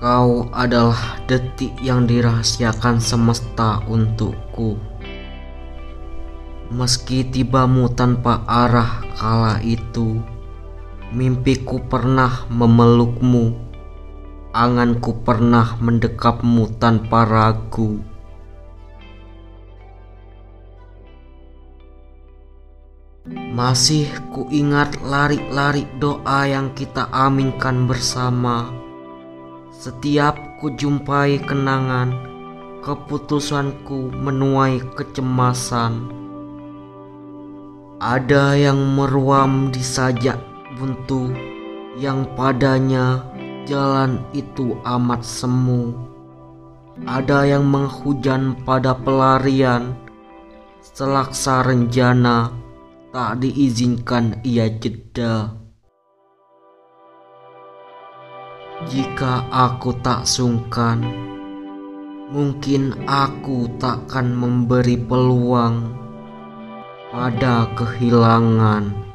[0.00, 4.80] Kau adalah detik yang dirahasiakan semesta untukku.
[6.72, 10.24] Meski tibamu tanpa arah kala itu,
[11.12, 13.52] mimpiku pernah memelukmu,
[14.56, 18.00] anganku pernah mendekapmu tanpa ragu.
[23.52, 28.79] Masih kuingat lari-lari doa yang kita aminkan bersama
[29.80, 32.12] setiap kujumpai kenangan,
[32.84, 36.12] keputusanku menuai kecemasan.
[37.96, 40.36] Ada yang meruam di sajak
[40.76, 41.32] buntu,
[41.96, 43.24] yang padanya
[43.64, 45.96] jalan itu amat semu.
[47.08, 49.96] Ada yang menghujan pada pelarian,
[50.84, 52.52] selaksa rencana
[53.16, 55.59] tak diizinkan ia jeda.
[58.88, 61.04] Jika aku tak sungkan,
[62.32, 65.92] mungkin aku takkan memberi peluang
[67.12, 69.09] pada kehilangan.